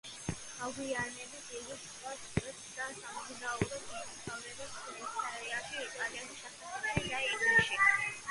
[0.59, 8.11] მოგვიანებით იგი სწავლას წყვეტს და სამოგზაუროდ მიემგზავრება შვეიცარიაში, იტალიაში, საფრანგეთში და ინგლისში.